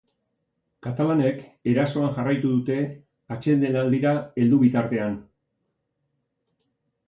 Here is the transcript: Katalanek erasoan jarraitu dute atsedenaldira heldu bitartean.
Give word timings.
Katalanek 0.87 1.43
erasoan 1.73 2.09
jarraitu 2.15 2.55
dute 2.55 2.79
atsedenaldira 3.37 4.17
heldu 4.43 4.63
bitartean. 4.67 5.23